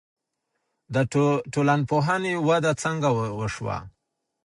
[0.93, 0.95] د
[1.53, 3.09] ټولنپوهنې وده څنګه
[3.39, 3.77] وسوه؟